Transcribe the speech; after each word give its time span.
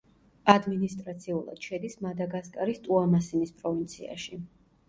ადმინისტრაციულად 0.53 1.67
შედის 1.69 1.97
მადაგასკარის 2.07 2.81
ტუამასინის 2.89 3.55
პროვინციაში. 3.63 4.43